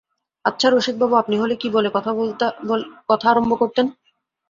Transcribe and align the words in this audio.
আচ্ছা 0.45 0.67
রসিকবাবু, 0.69 1.15
আপনি 1.15 1.35
হলে 1.37 1.55
কী 1.55 1.67
বলে 1.69 1.89
কথা 3.09 3.27
আরম্ভ 3.31 3.51
করতেন? 3.61 3.85